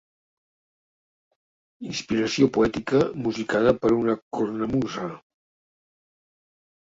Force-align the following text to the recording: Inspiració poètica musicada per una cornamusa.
Inspiració 1.89 2.47
poètica 2.55 3.01
musicada 3.27 3.73
per 3.83 3.91
una 3.97 4.15
cornamusa. 4.37 5.05